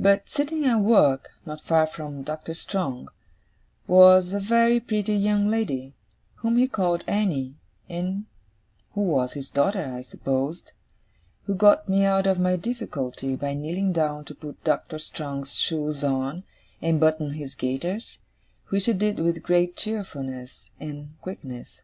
[0.00, 3.10] But, sitting at work, not far from Doctor Strong,
[3.86, 5.92] was a very pretty young lady
[6.36, 7.56] whom he called Annie,
[7.90, 8.24] and
[8.94, 10.72] who was his daughter, I supposed
[11.44, 16.02] who got me out of my difficulty by kneeling down to put Doctor Strong's shoes
[16.02, 16.44] on,
[16.80, 18.16] and button his gaiters,
[18.70, 21.82] which she did with great cheerfulness and quickness.